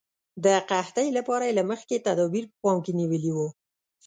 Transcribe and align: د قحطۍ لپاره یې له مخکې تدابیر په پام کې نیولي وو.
د 0.45 0.45
قحطۍ 0.69 1.07
لپاره 1.17 1.43
یې 1.47 1.53
له 1.59 1.63
مخکې 1.71 2.03
تدابیر 2.07 2.45
په 2.51 2.55
پام 2.63 2.77
کې 2.85 2.91
نیولي 2.99 3.31
وو. 3.33 3.47